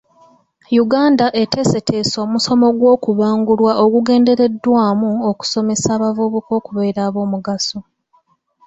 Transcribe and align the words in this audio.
Uganda 0.83 1.25
eteeseteese 1.41 2.15
omusomo 2.25 2.67
gw'okubangulwa 2.79 3.71
ogugendereddwamu 3.83 5.09
okusomesa 5.29 5.87
abavubuka 5.97 6.51
okubeera 6.59 6.99
ab'omugaso. 7.07 7.79